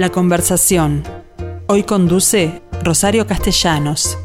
[0.00, 1.02] La conversación.
[1.68, 4.16] Hoy conduce Rosario Castellanos.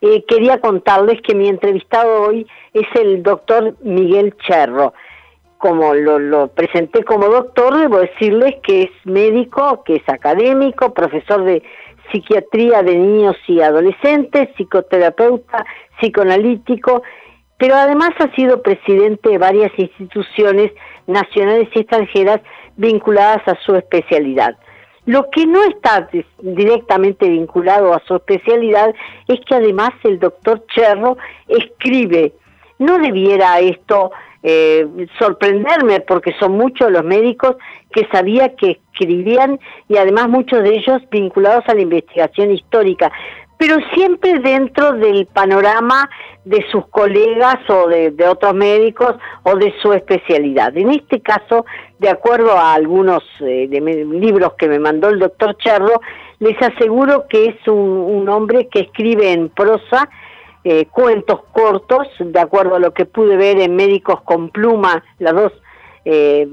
[0.00, 4.94] Eh, quería contarles que mi entrevistado hoy es el doctor Miguel Cherro.
[5.58, 11.62] Como lo, presenté como doctor, debo decirles que es médico, que es académico, profesor de
[12.10, 15.66] psiquiatría de niños y adolescentes, psicoterapeuta,
[16.00, 17.02] psicoanalítico,
[17.58, 20.72] pero además ha sido presidente de varias instituciones
[21.06, 22.40] nacionales y extranjeras
[22.76, 24.56] vinculadas a su especialidad.
[25.06, 28.94] Lo que no está directamente vinculado a su especialidad
[29.28, 31.16] es que además el doctor Cherro
[31.48, 32.34] escribe.
[32.78, 34.86] No debiera esto eh,
[35.18, 37.56] sorprenderme porque son muchos los médicos
[37.92, 39.58] que sabía que escribían
[39.88, 43.10] y además muchos de ellos vinculados a la investigación histórica
[43.60, 46.08] pero siempre dentro del panorama
[46.46, 50.74] de sus colegas o de, otros médicos o de su especialidad.
[50.78, 51.66] En este caso,
[51.98, 56.00] de acuerdo a algunos eh, libros que me mandó el doctor Cherro,
[56.38, 60.08] les aseguro que es un, hombre que escribe en prosa
[60.64, 65.34] eh, cuentos cortos, de acuerdo a lo que pude ver en Médicos con Pluma, las
[65.34, 65.52] dos
[66.06, 66.48] eh,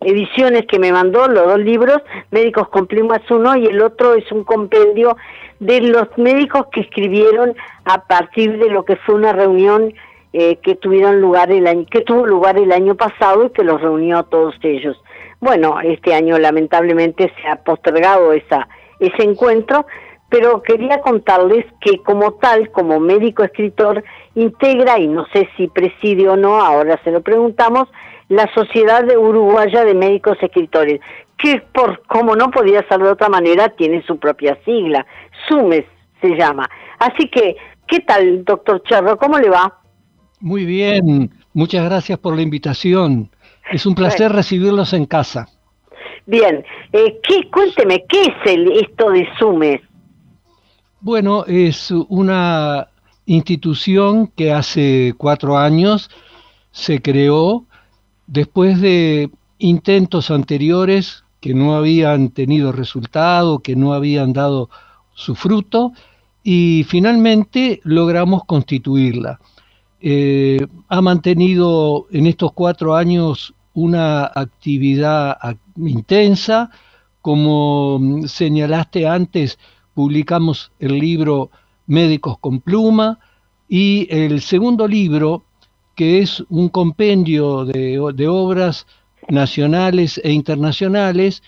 [0.00, 1.98] ediciones que me mandó, los dos libros,
[2.30, 2.88] Médicos con
[3.30, 5.16] uno y el otro es un compendio
[5.60, 9.92] de los médicos que escribieron a partir de lo que fue una reunión
[10.32, 13.80] eh, que tuvieron lugar el año, que tuvo lugar el año pasado y que los
[13.80, 15.00] reunió a todos ellos.
[15.40, 18.68] Bueno, este año lamentablemente se ha postergado esa,
[19.00, 19.86] ese encuentro,
[20.28, 26.28] pero quería contarles que como tal, como médico escritor, integra, y no sé si preside
[26.28, 27.88] o no, ahora se lo preguntamos,
[28.28, 31.00] la Sociedad Uruguaya de Médicos Escritores,
[31.38, 35.06] que por como no podía ser de otra manera, tiene su propia sigla,
[35.48, 35.84] SUMES
[36.20, 36.68] se llama.
[36.98, 37.56] Así que,
[37.86, 39.16] ¿qué tal, doctor Charro?
[39.16, 39.78] ¿Cómo le va?
[40.40, 43.30] Muy bien, muchas gracias por la invitación.
[43.70, 45.48] Es un placer recibirlos en casa.
[46.26, 49.80] Bien, eh, ¿qué, cuénteme, ¿qué es el, esto de SUMES?
[51.00, 52.88] Bueno, es una
[53.24, 56.10] institución que hace cuatro años
[56.70, 57.67] se creó
[58.28, 64.70] después de intentos anteriores que no habían tenido resultado, que no habían dado
[65.14, 65.92] su fruto,
[66.44, 69.40] y finalmente logramos constituirla.
[70.00, 75.36] Eh, ha mantenido en estos cuatro años una actividad
[75.76, 76.70] intensa,
[77.20, 79.58] como señalaste antes,
[79.94, 81.50] publicamos el libro
[81.86, 83.18] Médicos con Pluma
[83.68, 85.44] y el segundo libro
[85.98, 87.98] que es un compendio de,
[88.28, 88.86] obras
[89.28, 91.42] nacionales e internacionales,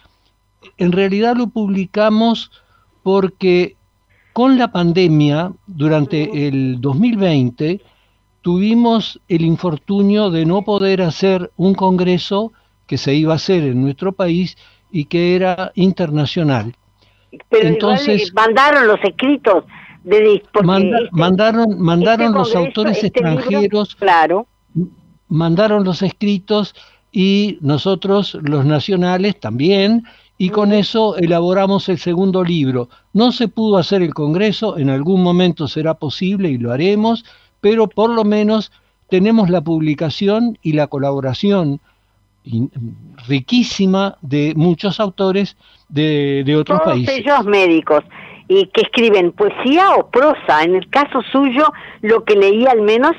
[0.76, 2.50] en realidad lo publicamos
[3.04, 3.76] porque
[4.32, 7.80] con la pandemia, durante el 2020,
[8.42, 12.52] tuvimos el infortunio de no poder hacer un congreso
[12.88, 14.58] que se iba a hacer en nuestro país
[14.90, 16.74] y que era internacional.
[17.48, 19.62] Pero Entonces, mandaron los escritos
[20.04, 20.62] de este,
[21.12, 24.46] mandaron mandaron este los autores este extranjeros claro
[25.28, 26.74] mandaron los escritos
[27.12, 30.04] y nosotros los nacionales también
[30.38, 32.88] y con eso elaboramos el segundo libro.
[33.12, 37.24] No se pudo hacer el Congreso, en algún momento será posible y lo haremos,
[37.60, 38.72] pero por lo menos
[39.10, 41.80] tenemos la publicación y la colaboración
[43.28, 45.58] riquísima de muchos autores
[45.90, 47.18] de, de otros Todos países.
[47.18, 48.02] ellos médicos
[48.50, 50.64] y que escriben poesía o prosa.
[50.64, 51.72] En el caso suyo,
[52.02, 53.12] lo que leí al menos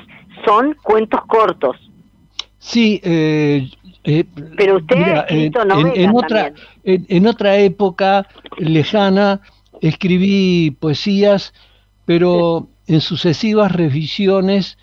[0.44, 1.74] son cuentos cortos.
[2.58, 3.70] Sí, eh,
[4.04, 4.24] eh,
[4.58, 5.50] pero usted en,
[5.94, 6.52] en, otra
[6.84, 8.28] en, otra época
[8.58, 9.40] lejana
[9.80, 11.54] escribí poesías,
[12.04, 14.76] pero en sucesivas revisiones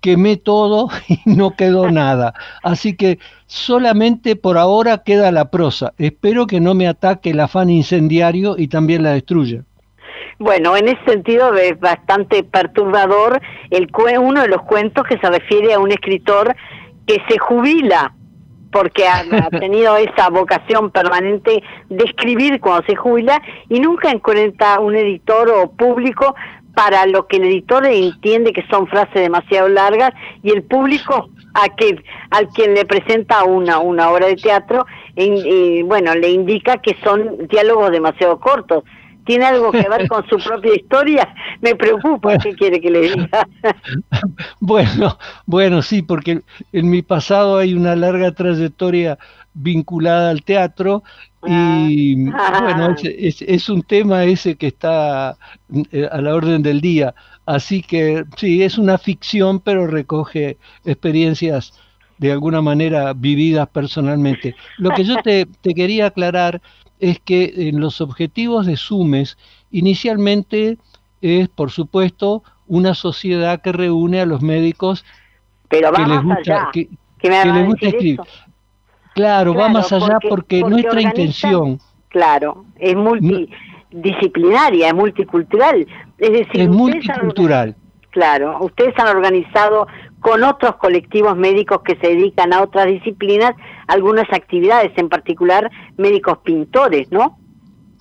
[0.00, 2.34] quemé todo y no quedó nada.
[2.64, 5.94] Así que solamente por ahora queda la prosa.
[5.96, 9.64] Espero que no me ataque el afán incendiario y también la destruya.
[10.38, 13.88] Bueno, en ese sentido es bastante perturbador el
[14.20, 16.54] uno de los cuentos que se refiere a un escritor
[17.06, 18.14] que se jubila
[18.72, 24.96] porque ha, tenido esa vocación permanente de escribir cuando se jubila y nunca encuentra un
[24.96, 26.34] editor o público
[26.74, 30.12] para lo que el editor entiende que son frases demasiado largas
[30.42, 35.82] y el público a que al quien le presenta una una obra de teatro y,
[35.82, 38.84] bueno le indica que son diálogos demasiado cortos
[39.24, 43.48] tiene algo que ver con su propia historia, me preocupa, ¿qué quiere que le diga?
[44.60, 46.42] bueno, bueno, sí, porque
[46.72, 49.18] en mi pasado hay una larga trayectoria
[49.54, 51.02] vinculada al teatro
[51.44, 52.60] y ah.
[52.62, 55.36] bueno, es, es, un tema ese que está
[55.90, 57.14] eh, a la orden del día.
[57.46, 61.74] Así que sí, es una ficción, pero recoge experiencias
[62.18, 64.54] de alguna manera vividas personalmente.
[64.78, 66.62] Lo que yo te, te quería aclarar
[67.02, 69.36] es que en los objetivos de SUMES,
[69.72, 70.78] inicialmente
[71.20, 75.04] es, por supuesto, una sociedad que reúne a los médicos
[75.68, 76.68] Pero que les vamos gusta, allá.
[76.72, 76.88] que,
[77.18, 78.20] ¿Qué me que va a les gusta escribir.
[79.14, 81.78] Claro, va más allá porque- porque, porque nuestra intención
[82.08, 85.86] Claro, es multidisciplinaria, es multicultural.
[86.18, 87.76] Es decir, es han- multicultural.
[88.10, 89.86] Claro, ustedes han organizado
[90.22, 93.52] con otros colectivos médicos que se dedican a otras disciplinas
[93.88, 97.36] algunas actividades, en particular médicos pintores, ¿no?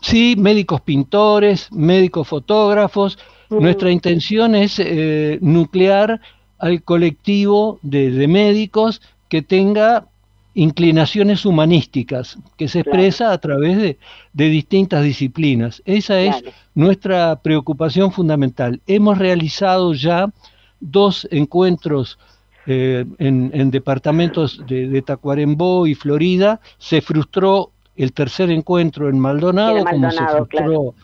[0.02, 3.20] Sí, médicos pintores, médicos fotógrafos.
[3.50, 6.22] Nuestra intención es eh, nuclear
[6.60, 10.06] al colectivo de, de médicos que tenga
[10.54, 12.98] inclinaciones humanísticas, que se Claro.
[13.00, 13.98] expresa a través de,
[14.34, 15.82] de distintas disciplinas.
[15.86, 16.56] Esa es Claro.
[16.76, 18.80] nuestra preocupación fundamental.
[18.88, 20.28] Hemos realizado ya
[20.82, 22.20] dos encuentros
[22.68, 26.60] eh, en, en departamentos de, de Tacuarembó y Florida.
[26.78, 30.96] Se frustró el tercer encuentro en Maldonado, como se frustró claro.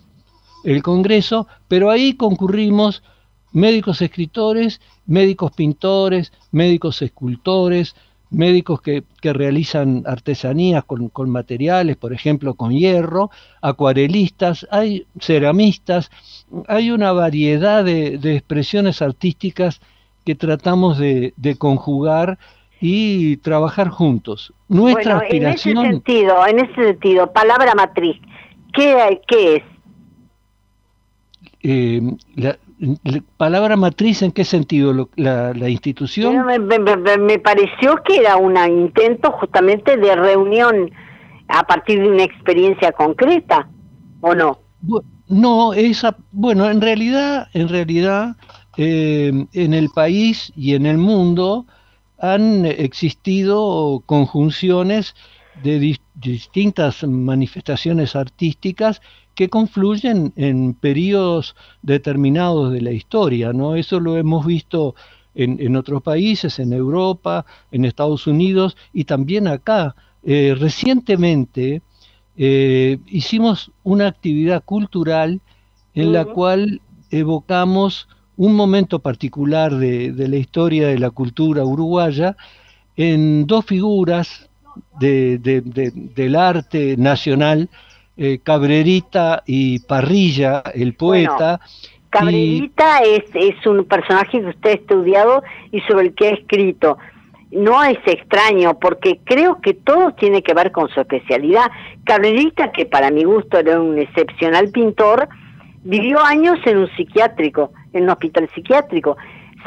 [0.64, 3.04] el Congreso, pero ahí concurrimos
[3.52, 7.96] médicos escritores, médicos pintores, médicos escultores,
[8.30, 13.30] médicos que, que realizan artesanías con, con materiales, por ejemplo, con hierro,
[13.62, 16.12] acuarelistas, hay ceramistas,
[16.68, 19.80] hay una variedad de, de expresiones artísticas
[20.26, 22.38] que tratamos de, de conjugar
[22.82, 24.54] y trabajar juntos.
[24.68, 25.86] Nuestra bueno, en ese aspiración...
[25.86, 28.18] sentido, en ese sentido, palabra matriz,
[28.74, 29.64] ¿qué, qué es?
[31.64, 32.02] eh,
[32.36, 32.58] la
[33.38, 38.18] palabra matriz en qué sentido Lo- la, la institución Me, me- me- me pareció que
[38.18, 40.92] era un intento justamente de reunión
[41.48, 43.68] a partir de una experiencia concreta,
[44.22, 44.60] ¿o no?
[45.28, 48.36] No esa bueno en realidad en realidad
[48.78, 51.66] eh, en el país y en el mundo
[52.20, 55.16] han existido conjunciones
[55.64, 59.02] de dis- distintas manifestaciones artísticas
[59.38, 63.76] que confluyen en periodos determinados de la historia, ¿no?
[63.76, 64.96] Eso lo hemos visto
[65.36, 69.96] en, en otros países, en Europa, en Estados Unidos y también acá.
[70.24, 71.84] Eh, recientemente
[72.36, 75.40] eh, hicimos una actividad cultural
[75.94, 76.82] en la cual
[77.12, 78.08] evocamos
[78.38, 82.36] un momento particular de, de la historia de la cultura uruguaya
[82.96, 84.50] en dos figuras
[85.00, 87.70] de- de- de- del arte nacional,
[88.18, 91.60] eh, Cabrerita y Parrilla, el poeta.
[92.10, 96.98] Cabrerita es, es un personaje que usted ha estudiado y sobre el que ha escrito.
[97.52, 101.70] No es extraño, porque creo que todo tiene que ver con su especialidad.
[102.06, 105.30] Cabrerita, que para mi gusto era un excepcional pintor,
[105.84, 109.16] vivió años en un psiquiátrico, en un hospital psiquiátrico.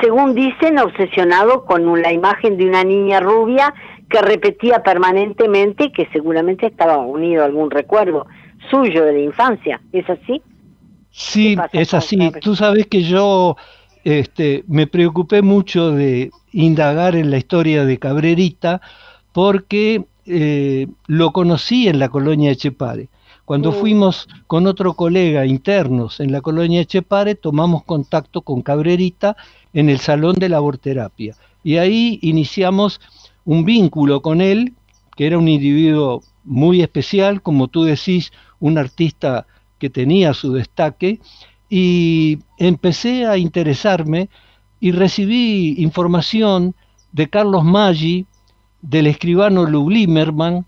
[0.00, 3.72] Según dicen, obsesionado con un- la imagen de una niña rubia
[4.08, 8.26] que repetía permanentemente y que seguramente estaba unido a algún recuerdo
[8.68, 9.80] suyo de la infancia.
[9.92, 10.42] ¿Es así?
[11.10, 12.18] Sí, ¿Qué pasa es así.
[12.40, 13.56] Tú sabes que yo
[14.04, 18.80] este, me preocupé mucho de indagar en la historia de Cabrerita
[19.32, 23.08] porque eh, lo conocí en la colonia Echepare.
[23.44, 23.74] Cuando Mm.
[23.74, 29.36] fuimos con otro colega internos en la colonia Echepare, tomamos contacto con Cabrerita
[29.72, 31.34] en el salón de laborterapia.
[31.64, 33.00] Y ahí iniciamos
[33.44, 34.74] un vínculo con él,
[35.16, 39.46] que era un individuo muy especial, como tú decís, un artista
[39.78, 41.20] que tenía su destaque,
[41.68, 44.28] y empecé a interesarme
[44.80, 46.74] y recibí información
[47.12, 48.26] de Carlos Maggi,
[48.82, 50.64] del escribano Lublimerman,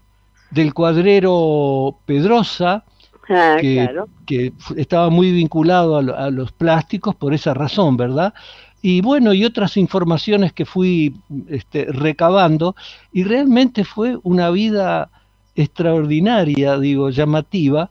[0.51, 2.85] del cuadrero Pedrosa,
[3.29, 4.09] Ah, que, claro.
[4.27, 8.35] que fu- estaba muy vinculado a, lo- a los plásticos por esa razón, ¿verdad?
[8.83, 11.15] Y bueno, y otras informaciones que fui
[11.49, 12.75] este, recabando,
[13.13, 15.09] y realmente fue una vida
[15.55, 17.91] extraordinaria, digo, llamativa,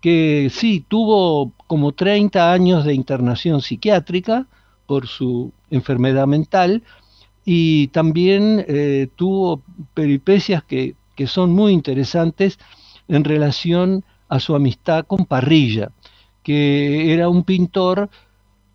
[0.00, 4.46] que sí, tuvo como 30 años de internación psiquiátrica
[4.86, 6.82] por su enfermedad mental,
[7.44, 9.62] y también eh, tuvo
[9.94, 12.58] peripecias que, que son muy interesantes
[13.08, 15.90] en relación a su amistad con Parrilla,
[16.42, 18.10] que era un pintor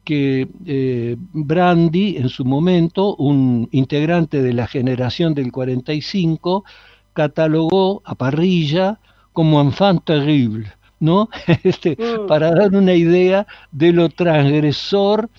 [0.04, 6.66] que eh, Brandi, en su momento, un integrante de la generación del 45,
[7.14, 9.00] catalogó a Parrilla
[9.34, 11.30] como enfant terrible, ¿no?
[11.64, 12.28] Este, Mm.
[12.28, 15.30] Para dar una idea de lo transgresor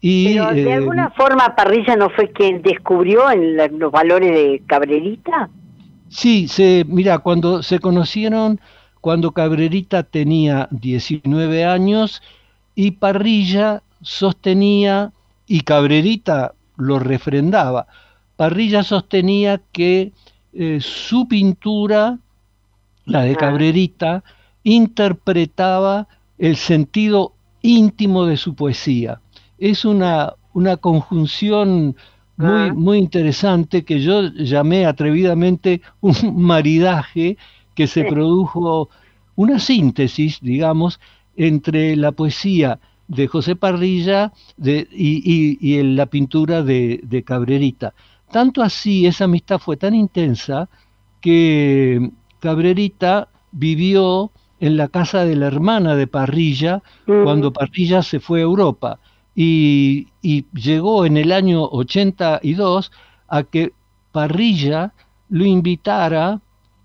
[0.00, 0.34] y...
[0.34, 4.62] Pero de eh, alguna forma Parrilla no fue quien descubrió en la- los valores de
[4.66, 5.48] Cabrerita.
[6.08, 8.60] Sí, se, mira, cuando se conocieron,
[9.00, 12.22] cuando Cabrerita tenía 19 años
[12.74, 15.12] y Parrilla sostenía,
[15.46, 17.86] y Cabrerita lo refrendaba,
[18.36, 20.12] Parrilla sostenía que
[20.52, 22.18] eh, su pintura,
[23.04, 24.22] la de Cabrerita,
[24.64, 29.20] interpretaba el sentido íntimo de su poesía.
[29.58, 31.96] Es una, una conjunción
[32.36, 37.36] muy, muy interesante que yo llamé atrevidamente un maridaje
[37.74, 38.88] que se produjo,
[39.36, 41.00] una síntesis, digamos,
[41.36, 42.78] entre la poesía
[43.08, 47.94] de José Parrilla y, la pintura de, de, Cabrerita.
[48.30, 50.68] Tanto así, esa amistad fue tan intensa
[51.20, 54.30] que Cabrerita vivió
[54.60, 57.24] en la casa de la hermana de Parrilla mm.
[57.24, 58.98] cuando Parrilla se fue a Europa
[59.34, 60.08] y,
[60.52, 62.90] llegó en el año 82
[63.28, 63.72] a que
[64.10, 64.92] Parrilla
[65.28, 66.40] lo invitara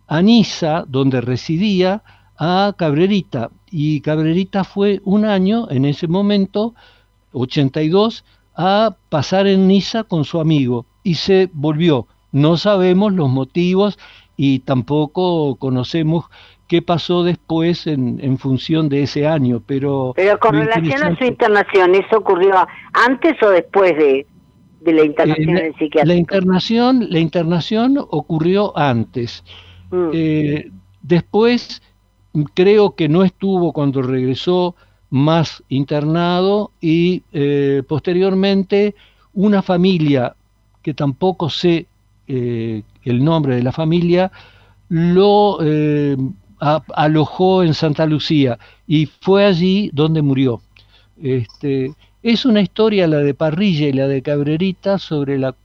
[0.08, 2.04] a Niza, donde residía,
[2.38, 3.50] a Cabrerita.
[3.72, 6.76] Y Cabrerita fue un año, en ese momento,
[7.32, 8.24] 82,
[8.56, 12.08] a pasar en Niza con su amigo y se volvió.
[12.32, 14.00] No sabemos los motivos
[14.36, 16.26] y tampoco conocemos
[16.68, 20.14] qué pasó después en, función de ese año, pero...
[20.16, 22.54] Pero con relación a su internación, ¿eso ocurrió
[22.94, 24.26] antes o después de,
[24.92, 26.08] la internación eh, psiquiatra?
[26.08, 29.44] La internación, la internación ocurrió antes.
[29.92, 30.10] Mm.
[30.14, 30.72] Eh,
[31.04, 31.82] después
[32.56, 34.76] creo que no estuvo cuando regresó
[35.10, 38.96] más internado y eh, posteriormente
[39.34, 40.36] una familia
[40.84, 41.88] que tampoco sé
[42.28, 44.32] el nombre de la familia,
[44.90, 45.60] lo
[46.96, 50.62] alojó en Santa Lucía y fue allí donde murió.
[51.22, 55.56] Este, es una historia la de Parrilla y la de Cabrerita sobre la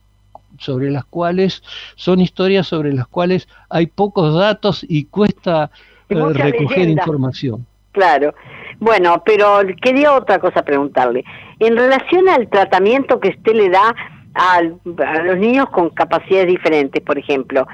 [0.58, 1.62] sobre las cuales
[1.94, 5.70] son historias sobre las cuales hay pocos datos y cuesta
[6.08, 7.64] eh, recoger información.
[7.92, 8.34] Claro.
[8.80, 11.24] Bueno, pero quería otra cosa preguntarle.
[11.60, 13.94] En relación al tratamiento que usted le da
[14.38, 17.66] a los niños con capacidades diferentes, por ejemplo,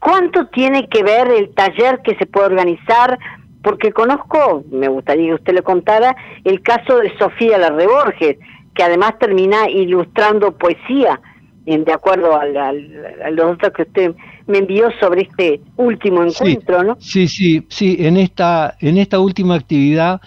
[0.00, 3.18] ¿Cuánto tiene que ver el taller que se puede organizar?
[3.62, 8.36] Porque conozco, me gustaría que usted le contara, el caso de Sofía Larreborges,
[8.74, 11.20] que además termina ilustrando poesía,
[11.66, 14.14] en, de acuerdo a, los datos que usted
[14.46, 16.96] me envió sobre este último encuentro, ¿no?
[17.00, 17.96] Sí, sí, sí.
[18.00, 20.20] En esta, en esta última actividad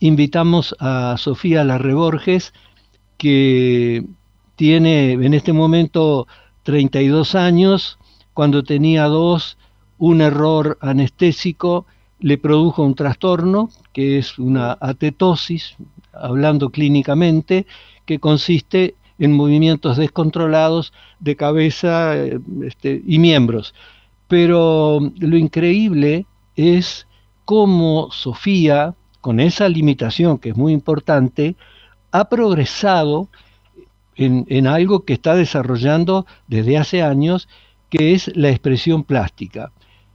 [0.00, 2.54] invitamos a Sofía Larreborges,
[3.18, 4.04] que
[4.58, 6.26] tiene en este momento
[6.64, 7.96] 32 años,
[8.34, 9.56] cuando tenía dos,
[9.98, 11.86] un error anestésico
[12.18, 15.76] le produjo un trastorno, que es una atetosis,
[16.12, 17.66] hablando clínicamente,
[18.04, 23.74] que consiste en movimientos descontrolados de cabeza este, y miembros.
[24.26, 27.06] Pero lo increíble es
[27.44, 31.54] cómo Sofía, con esa limitación que es muy importante,
[32.10, 33.28] ha progresado
[34.18, 37.48] en, algo que está desarrollando desde hace años
[37.88, 39.72] que es la expresión plástica.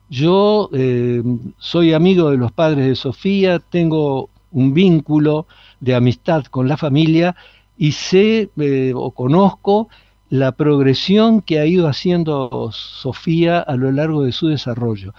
[0.10, 1.24] Yo eh,
[1.58, 5.48] soy amigo de los padres de Sofía, tengo un vínculo
[5.80, 7.36] de amistad con la familia
[7.78, 9.88] y sé eh, o conozco
[10.30, 15.14] la progresión que ha ido haciendo Sofía a lo largo de su desarrollo.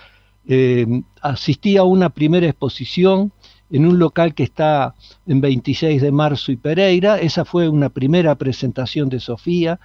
[0.46, 0.86] Eh,
[1.22, 3.32] asistí a una primera exposición
[3.70, 4.94] en un local que está
[5.26, 9.80] en 26 de marzo y Pereira, esa fue una primera presentación de Sofía.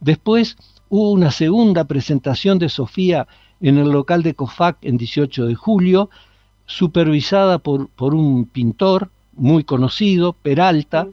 [0.00, 0.56] Después
[0.90, 3.28] Hubo una segunda presentación de Sofía
[3.60, 6.10] en el local de COFAC en 18 de julio,
[6.66, 11.06] supervisada por, por un pintor muy conocido, Peralta,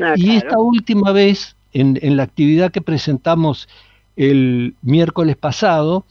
[0.00, 3.68] ah, y esta última vez, en, en la actividad que presentamos
[4.16, 6.04] el miércoles pasado,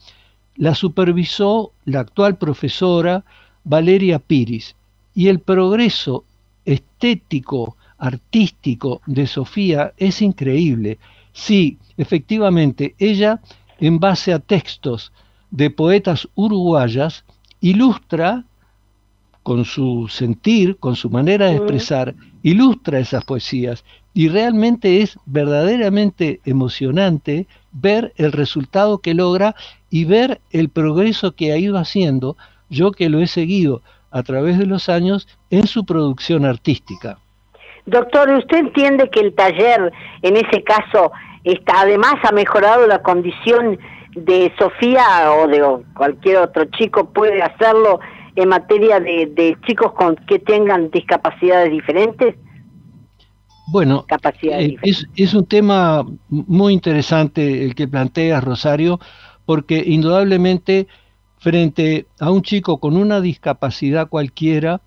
[0.56, 3.24] la supervisó la actual profesora
[3.64, 4.76] Valeria Piris.
[5.14, 6.24] Y el progreso
[6.64, 10.98] estético, artístico de Sofía es increíble.
[11.32, 13.40] Sí, efectivamente, ella,
[13.78, 15.12] en base a textos
[15.50, 17.24] de poetas uruguayas,
[17.60, 18.44] ilustra
[19.42, 23.84] con su sentir, con su manera de expresar, ilustra esas poesías.
[24.12, 29.54] Y realmente es verdaderamente emocionante ver el resultado que logra
[29.88, 32.36] y ver el progreso que ha ido haciendo,
[32.68, 37.18] yo que lo he seguido a través de los años, en su producción artística.
[37.86, 41.12] Doctor, ¿usted entiende que el taller, en ese caso,
[41.44, 43.78] está, además ha mejorado la condición
[44.14, 45.62] de Sofía o de
[45.94, 48.00] cualquier otro chico puede hacerlo
[48.36, 52.36] en materia de, chicos con que tengan discapacidades diferentes?
[53.72, 54.04] Bueno,
[54.42, 58.98] eh, es, es, un tema muy interesante el que plantea Rosario,
[59.46, 60.88] porque indudablemente
[61.40, 64.82] frente a un chico con una discapacidad cualquiera,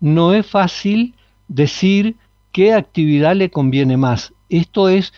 [0.00, 1.14] no es fácil
[1.48, 2.16] decir
[2.50, 4.32] qué actividad le conviene más.
[4.48, 5.12] Esto es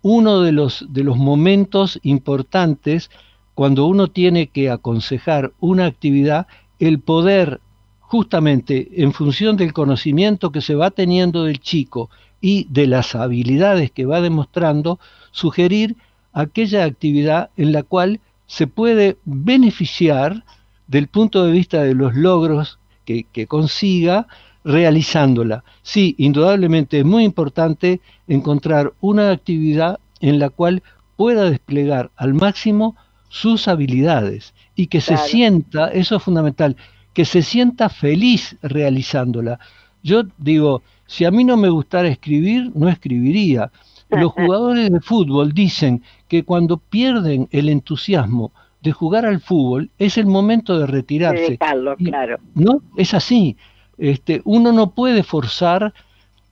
[0.00, 3.10] uno de los, de los momentos importantes
[3.54, 6.46] cuando uno tiene que aconsejar una actividad,
[6.78, 7.60] el poder
[8.00, 12.10] justamente en función del conocimiento que se va teniendo del chico
[12.40, 14.98] y de las habilidades que va demostrando,
[15.32, 15.96] sugerir
[16.32, 18.20] aquella actividad en la cual
[18.52, 20.44] se puede beneficiar
[20.86, 24.26] del punto de vista de los logros que, que consiga
[24.62, 25.64] realizándola.
[25.82, 30.82] Sí, indudablemente es muy importante encontrar una actividad en la cual
[31.16, 32.94] pueda desplegar al máximo
[33.30, 36.76] sus habilidades y que se sienta, eso es fundamental,
[37.14, 39.60] que se sienta feliz realizándola.
[40.02, 43.72] Yo digo, si a mí no me gustara escribir, no escribiría.
[44.12, 48.52] Los jugadores de fútbol dicen que cuando pierden el entusiasmo
[48.82, 51.58] de jugar al fútbol es el momento de retirarse.
[51.58, 52.36] claro.
[52.54, 53.56] No, es así.
[53.98, 55.94] Este, uno no puede forzar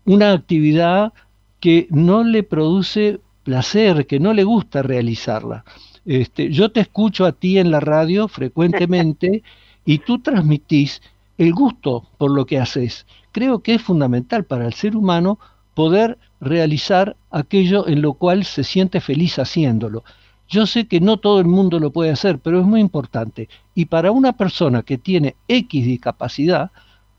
[0.05, 1.13] una actividad
[1.59, 5.65] que no le produce placer, que no le gusta realizarla.
[6.07, 9.43] Este, yo te escucho a ti en la radio frecuentemente
[9.85, 11.03] y tú transmitís
[11.37, 13.07] el gusto por lo que haces.
[13.33, 15.39] Creo que es fundamental para el ser humano
[15.75, 20.05] poder realizar aquello en lo cual se siente feliz haciéndolo.
[20.49, 23.49] Yo sé que no todo el mundo lo puede hacer, pero es muy importante.
[23.75, 26.71] Y para una persona que tiene X discapacidad,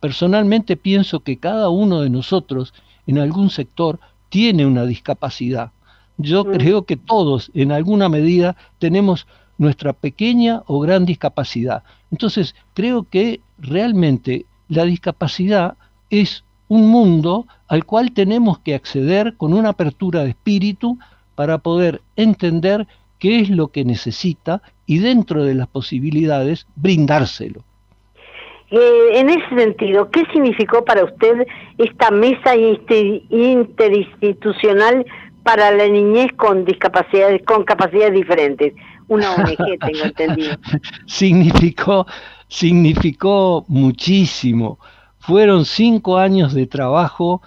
[0.01, 2.73] Personalmente pienso que cada uno de nosotros
[3.05, 3.99] en algún sector
[4.29, 5.71] tiene una discapacidad.
[6.17, 6.51] Yo mm.
[6.53, 9.27] creo que todos en alguna medida tenemos
[9.59, 11.83] nuestra pequeña o gran discapacidad.
[12.09, 15.77] Entonces, creo que realmente la discapacidad
[16.09, 20.97] es un mundo al cual tenemos que acceder con una apertura de espíritu
[21.35, 22.87] para poder entender
[23.19, 27.65] qué es lo que necesita y dentro de las posibilidades brindárselo.
[28.69, 31.45] Eh, en ese sentido, ¿qué significó para usted
[31.77, 35.05] esta mesa interinstitucional
[35.43, 38.73] para la niñez con discapacidades, con capacidades diferentes?
[39.09, 40.55] Una ONG, tengo entendido.
[41.05, 42.07] significó,
[42.47, 44.79] significó muchísimo.
[45.21, 47.41] Fueron cinco años de trabajo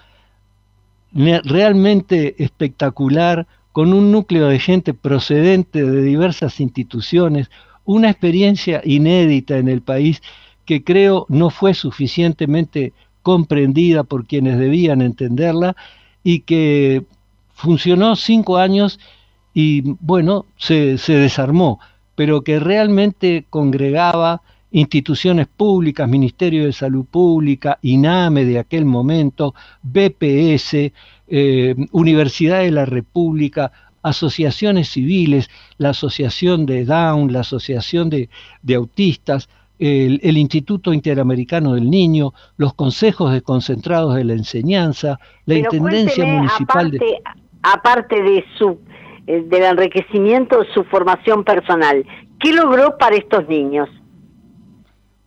[1.12, 7.50] realmente espectacular, con un núcleo de gente procedente de diversas instituciones,
[7.84, 10.22] una experiencia inédita en el país
[10.64, 15.76] que creo no fue suficientemente comprendida por quienes debían entenderla
[16.22, 17.04] y que
[17.54, 19.00] funcionó cinco años
[19.54, 21.78] y bueno, se, desarmó,
[22.16, 24.42] pero que realmente congregaba
[24.74, 30.92] instituciones públicas, Ministerio de Salud Pública, INAME de aquel momento, BPS,
[31.28, 33.70] eh, Universidad de la República,
[34.02, 38.28] asociaciones civiles, la Asociación de Down, la Asociación de
[38.74, 46.88] Autistas, el, Instituto Interamericano del Niño, los consejos desconcentrados de la enseñanza, la Intendencia Municipal
[46.88, 47.22] aparte, de...
[47.62, 48.78] Aparte de su
[49.26, 52.04] eh, del enriquecimiento de su formación personal,
[52.40, 53.88] ¿qué logró para estos niños?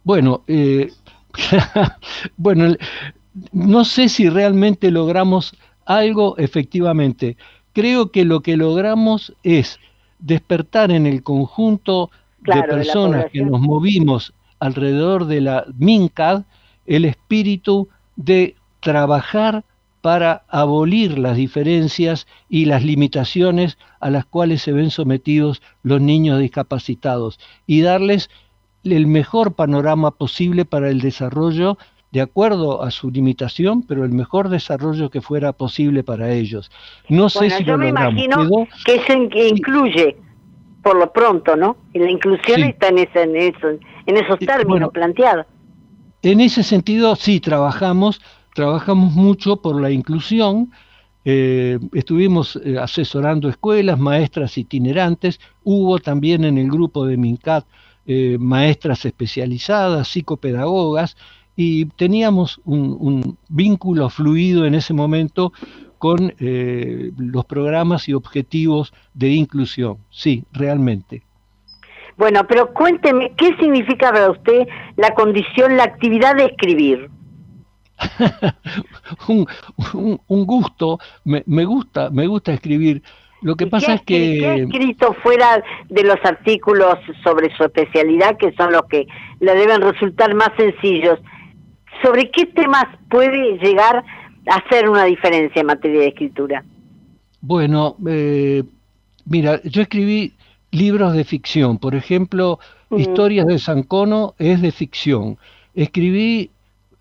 [0.08, 0.90] Bueno, eh,
[2.38, 2.78] bueno,
[3.52, 5.54] no sé si realmente logramos
[5.86, 7.36] algo efectivamente.
[7.74, 9.82] Creo que lo que logramos es
[10.20, 16.44] despertar en el conjunto de personas que nos movimos alrededor de la MINCAD
[16.86, 19.66] el espíritu de trabajar
[20.00, 26.40] para abolir las diferencias y las limitaciones a las cuales se ven sometidos los niños
[26.40, 28.30] discapacitados y darles
[28.94, 31.78] el mejor panorama posible para el desarrollo
[32.12, 36.72] de acuerdo a su limitación, pero el mejor desarrollo que fuera posible para ellos.
[37.10, 38.48] No sé si yo me imagino
[38.86, 40.16] que eso incluye
[40.82, 41.76] por lo pronto, ¿no?
[41.94, 43.68] Y la inclusión está en, ese, en, eso,
[44.06, 45.46] en esos términos planteados.
[46.22, 48.22] En ese sentido, sí, trabajamos,
[48.56, 50.72] trabajamos mucho por la inclusión.
[51.26, 57.66] Eh, estuvimos eh, asesorando escuelas, maestras itinerantes, hubo también en el grupo de MINCAT
[58.08, 61.18] eh, maestras especializadas, psicopedagogas,
[61.56, 65.52] y teníamos un, vínculo fluido en ese momento
[65.98, 69.98] con eh, los programas y objetivos de inclusión.
[70.10, 71.24] Sí, realmente.
[72.18, 77.10] Bueno, pero cuénteme, ¿qué significa para usted la condición, la actividad de escribir?
[79.28, 83.04] un, gusto, me, gusta, me gusta escribir.
[83.42, 84.40] Lo que pasa es que...
[84.40, 89.08] ¿Qué escrito fuera de los artículos sobre su especialidad, que son los que
[89.40, 91.20] le deben resultar más sencillos?
[92.02, 94.04] ¿Sobre qué temas puede llegar
[94.48, 96.64] hacer una diferencia en materia de escritura?
[97.42, 98.64] Bueno, eh,
[99.26, 100.34] mira, yo escribí
[100.72, 103.00] libros de ficción, por ejemplo, mm.
[103.00, 105.38] Historias de Sancono es de ficción.
[105.76, 106.50] Escribí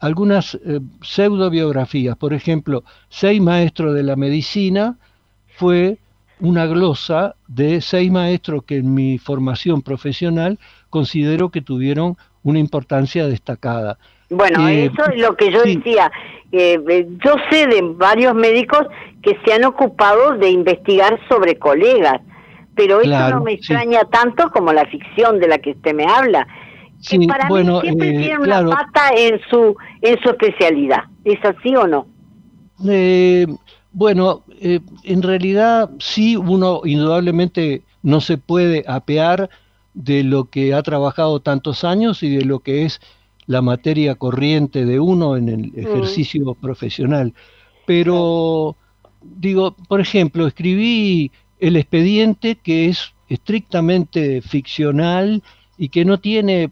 [0.01, 4.96] algunas eh, pseudobiografías, por ejemplo, Seis Maestros de la Medicina
[5.57, 5.99] fue
[6.40, 10.59] una glosa de seis maestros que en mi formación profesional
[10.90, 13.99] considero que tuvieron una importancia destacada.
[14.31, 15.77] Bueno, Eh, eso es lo que yo sí.
[15.77, 16.11] decía.
[16.53, 16.79] Eh,
[17.25, 18.87] yo sé de varios médicos
[19.22, 22.20] que se han ocupado de investigar sobre colegas,
[22.75, 23.75] pero eso no me sí.
[23.75, 26.46] extraña tanto como la ficción de la que usted me habla.
[27.09, 28.68] Que Sí, para bueno, mí siempre eh, tiene claro.
[28.68, 31.05] una pata en su en su especialidad.
[31.25, 32.07] ¿Es así o no?
[32.88, 33.46] Eh,
[33.92, 39.51] bueno, eh, en realidad sí, uno indudablemente no se puede apear
[39.95, 43.01] de lo que ha trabajado tantos años y de lo que es
[43.47, 47.33] la materia corriente de uno en el ejercicio profesional.
[47.87, 48.77] Pero,
[49.23, 55.42] digo, por ejemplo, escribí El expediente, que es estrictamente ficcional
[55.79, 56.71] y que no tiene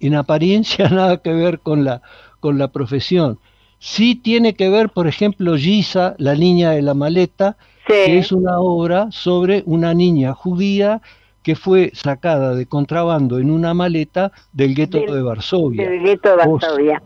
[0.00, 2.02] en apariencia nada que ver con la,
[2.40, 3.38] con la profesión.
[3.78, 7.92] Sí tiene que ver, por ejemplo, Giza, la niña de la maleta, Sí.
[8.06, 11.00] que es una obra sobre una niña judía
[11.44, 15.88] que fue sacada de contrabando en una maleta del gueto de Varsovia.
[15.88, 17.02] del gueto de O- Varsovia.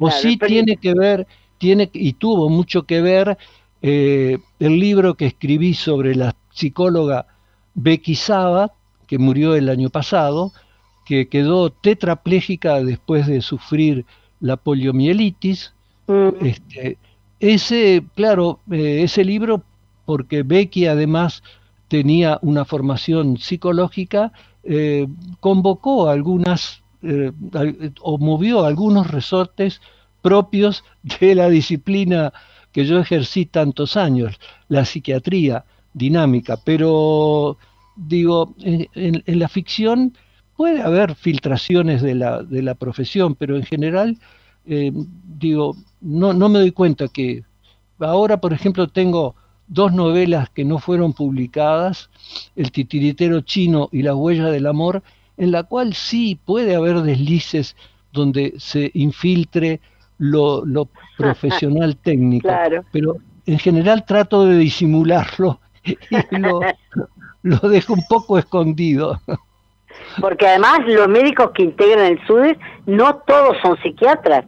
[0.00, 1.26] O Claro, sí pero- tiene que ver,
[1.58, 3.38] tiene y tuvo mucho que ver
[3.86, 7.26] eh, el libro que escribí sobre la psicóloga
[7.74, 8.72] Becky Saba,
[9.06, 10.52] que murió el año pasado,
[11.04, 14.06] que quedó tetrapléjica después de sufrir
[14.40, 15.73] la poliomielitis.
[16.06, 16.98] Mm, Este,
[17.40, 19.62] ese, claro, eh, ese libro,
[20.04, 21.42] porque Becky además
[21.88, 25.06] tenía una formación psicológica, eh,
[25.40, 27.32] convocó algunas eh,
[28.00, 29.80] o movió algunos resortes
[30.22, 30.84] propios
[31.20, 32.32] de la disciplina
[32.72, 37.58] que yo ejercí tantos años, la psiquiatría dinámica, pero
[37.94, 40.16] digo, en, en- en la ficción
[40.56, 44.18] puede haber filtraciones de la, de la profesión, pero en general,
[44.66, 44.92] eh,
[45.38, 47.42] digo, no, no me doy cuenta que
[48.00, 49.34] ahora, por ejemplo, tengo
[49.66, 52.10] dos novelas que no fueron publicadas,
[52.56, 55.02] El titiritero chino y La huella del amor,
[55.36, 57.76] en la cual sí puede haber deslices
[58.12, 59.80] donde se infiltre
[60.18, 62.84] lo, lo profesional técnico, Claro.
[62.92, 65.96] pero en general trato de disimularlo y
[66.38, 66.60] lo,
[67.42, 69.20] lo dejo un poco escondido.
[70.20, 74.44] Porque además los médicos que integran el SUDES no todos son psiquiatras.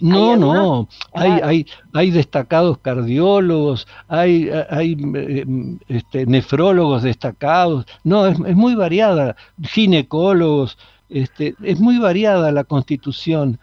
[0.00, 5.44] No, ¿Hay no, hay, hay, hay destacados cardiólogos, hay, hay eh,
[5.88, 10.76] este, nefrólogos destacados, no, es, es muy variada, ginecólogos,
[11.08, 13.58] este, es muy variada la constitución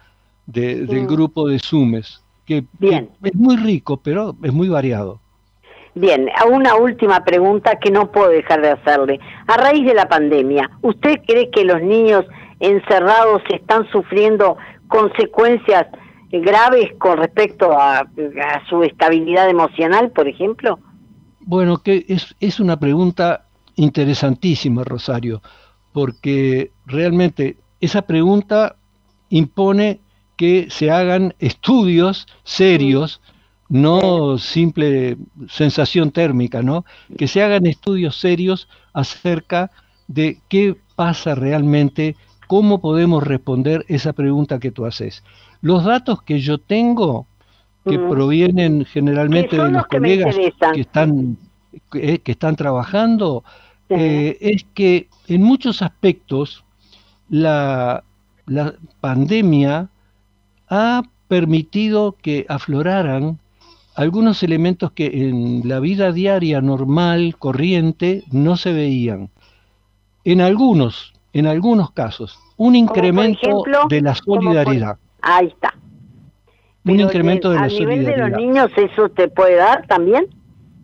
[0.45, 1.07] de- del Mm.
[1.07, 5.19] grupo de SUMES, que, que es muy rico, pero es muy variado.
[5.95, 9.19] Bien, a una última pregunta que no puedo dejar de hacerle.
[9.47, 12.23] A raíz de la pandemia, ¿usted cree que los niños
[12.61, 14.55] encerrados están sufriendo
[14.87, 15.87] consecuencias
[16.31, 20.79] graves con respecto a, a su estabilidad emocional, por ejemplo?
[21.41, 25.41] Bueno, que es, es una pregunta interesantísima, Rosario,
[25.91, 28.75] porque realmente esa pregunta
[29.29, 29.99] impone
[30.37, 33.21] que se hagan estudios serios,
[33.69, 35.17] no simple
[35.49, 36.85] sensación térmica, ¿no?
[37.17, 39.71] Que se hagan estudios serios acerca
[40.07, 42.15] de qué pasa realmente,
[42.51, 45.23] cómo podemos responder esa pregunta que tú haces.
[45.61, 47.25] Los datos que yo tengo,
[47.85, 50.35] que provienen generalmente de los los que me colegas
[50.73, 51.37] que están,
[51.89, 53.45] que, que están trabajando,
[53.87, 53.95] Sí.
[53.97, 56.65] eh, es que en muchos aspectos
[57.29, 58.03] la,
[58.47, 59.87] la pandemia
[60.67, 63.39] ha permitido que afloraran
[63.95, 69.29] algunos elementos que en la vida diaria normal, corriente, no se veían.
[70.25, 74.97] En algunos, en algunos casos, un incremento ejemplo, de la por- solidaridad.
[75.21, 75.73] Ahí está.
[76.83, 78.29] Un incremento de la nivel de solidaridad.
[78.29, 80.27] los niños, ¿eso te puede dar también?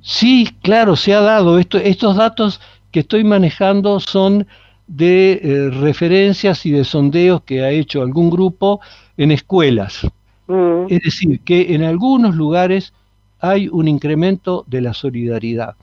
[0.01, 1.57] Sí, claro, se ha dado.
[1.57, 4.47] Esto, estos datos que estoy manejando son
[4.85, 8.79] de eh, referencias y de sondeos que ha hecho algún grupo
[9.17, 10.07] en escuelas.
[10.47, 10.85] Mm.
[10.87, 12.93] Es decir, que en algunos lugares
[13.39, 15.75] hay un incremento de la solidaridad.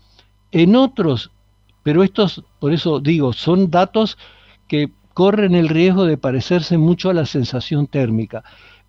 [0.53, 1.33] En otros,
[1.83, 4.17] pero estos, por eso digo, son datos
[4.69, 8.43] que corren el riesgo de parecerse mucho a la sensación térmica.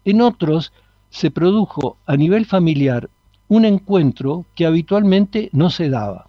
[0.03, 0.73] En otros
[1.09, 3.09] se produjo a nivel familiar
[3.47, 6.27] un encuentro que habitualmente no se daba.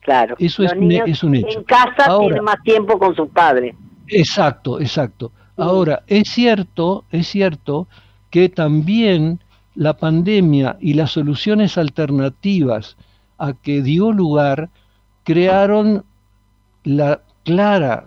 [0.00, 0.34] Claro.
[0.38, 1.58] Eso es un- niños es un hecho.
[1.58, 3.74] En casa Ahora- tienen más tiempo con sus padres.
[4.08, 5.30] Exacto, exacto.
[5.56, 7.86] Ahora, es cierto, es cierto
[8.30, 9.40] que también
[9.74, 12.96] la pandemia y las soluciones alternativas
[13.38, 14.70] a que dio lugar
[15.24, 16.04] crearon
[16.84, 18.06] la clara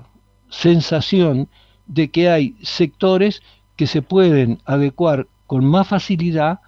[0.51, 1.47] sensación
[1.87, 3.41] de que hay sectores
[3.75, 6.59] que se pueden adecuar con más facilidad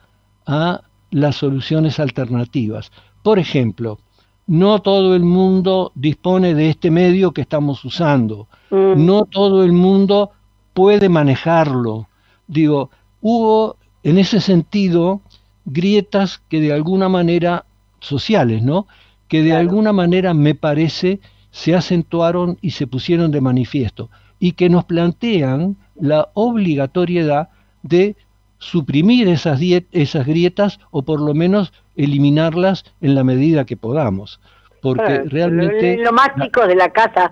[0.48, 2.91] a las soluciones alternativas.
[3.22, 4.00] Por ejemplo,
[4.48, 9.06] no todo el mundo dispone de este medio que estamos usando, Mm.
[9.06, 10.32] no todo el mundo
[10.74, 12.08] puede manejarlo.
[12.48, 12.89] Digo,
[13.22, 15.22] hubo en ese sentido
[15.65, 17.65] grietas que de alguna manera
[18.00, 18.88] sociales, ¿no?
[19.28, 19.62] Que de Claro.
[19.62, 21.19] alguna manera me parece
[21.54, 27.50] se acentuaron y se pusieron de manifiesto y que nos plantean la obligatoriedad
[27.84, 28.16] de
[28.58, 29.62] suprimir esas,
[29.92, 34.42] esas grietas o por lo menos eliminarlas en la medida que podamos.
[34.82, 35.98] Porque Bueno, realmente...
[35.98, 37.32] lo, más chicos de la casa,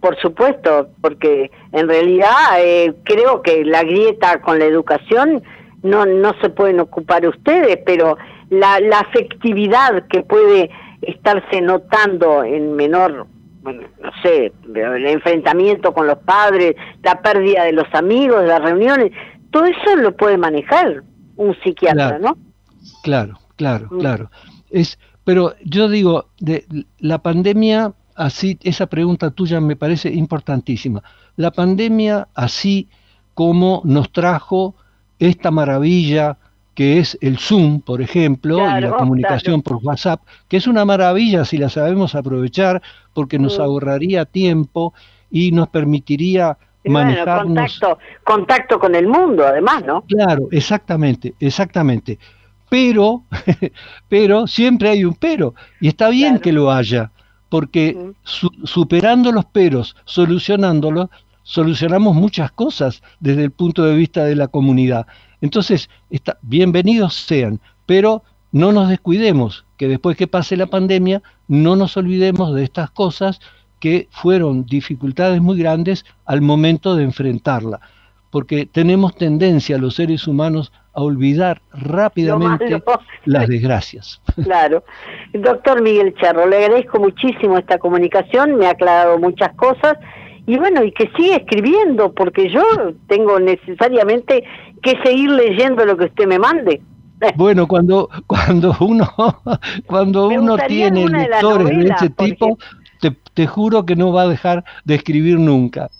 [0.00, 5.42] por supuesto, porque en realidad eh, creo que la grieta con la educación
[5.82, 8.18] no no se pueden ocupar ustedes, pero
[8.50, 10.70] la, la afectividad que puede
[11.02, 13.28] estarse notando en menor,
[13.62, 18.62] bueno, no sé, el enfrentamiento con los padres, la pérdida de los amigos, de las
[18.62, 19.12] reuniones,
[19.50, 21.02] todo eso lo puede manejar
[21.36, 22.18] un psiquiatra, Claro.
[22.20, 22.38] ¿no?
[23.02, 23.98] Claro, claro, Mm.
[23.98, 24.30] claro.
[24.70, 26.64] Es, pero yo digo, de
[26.98, 31.02] la pandemia, así, esa pregunta tuya me parece importantísima.
[31.36, 32.88] La pandemia, así
[33.34, 34.74] como nos trajo
[35.18, 36.38] esta maravilla
[36.80, 41.44] que es el Zoom, por ejemplo, y la comunicación por WhatsApp, que es una maravilla
[41.44, 42.80] si la sabemos aprovechar,
[43.12, 44.94] porque nos ahorraría tiempo
[45.30, 47.78] y nos permitiría bueno, manejarnos.
[47.78, 50.00] contacto, contacto con el mundo, además, ¿no?
[50.08, 52.18] Claro, exactamente, exactamente.
[52.70, 53.24] Pero,
[54.08, 56.40] pero siempre hay un pero, y está bien Claro.
[56.44, 57.10] que lo haya,
[57.50, 61.10] porque su- superando los peros, solucionándolos,
[61.42, 65.06] solucionamos muchas cosas desde el punto de vista de la comunidad.
[65.40, 68.22] Entonces, está, bienvenidos sean, pero
[68.52, 73.40] no nos descuidemos, que después que pase la pandemia, no nos olvidemos de estas cosas
[73.78, 77.80] que fueron dificultades muy grandes al momento de enfrentarla,
[78.30, 82.82] porque tenemos tendencia los seres humanos a olvidar rápidamente
[83.24, 84.20] las desgracias.
[84.44, 84.84] Claro.
[85.32, 89.96] Doctor Miguel Charro, le agradezco muchísimo esta comunicación, me ha aclarado muchas cosas
[90.46, 92.62] y bueno, y que siga escribiendo, porque yo
[93.06, 94.42] tengo necesariamente
[94.82, 96.80] que seguir leyendo lo que usted me mande.
[97.36, 99.06] Bueno, cuando, cuando uno,
[99.86, 102.56] cuando Me uno tiene de lectores de ese tipo,
[102.98, 105.90] te, te juro que no va a dejar de escribir nunca.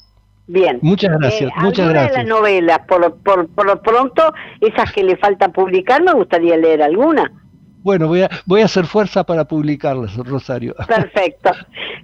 [0.46, 0.78] Bien.
[0.80, 2.12] Muchas gracias, Eh, muchas alguna gracias.
[2.12, 6.12] de las novelas, por, lo- por, por lo pronto, esas que le falta publicar, me
[6.14, 7.30] gustaría leer alguna.
[7.82, 10.74] Bueno, voy a, voy a hacer fuerza para publicarlas, Rosario.
[10.88, 11.50] Perfecto.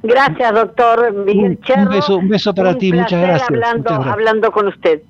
[0.02, 1.90] Gracias, doctor Miguel Un- un Cherro.
[1.90, 4.12] beso- un beso para Un ti, muchas gracias, Hablando, muchas gracias.
[4.12, 5.00] hablando con usted.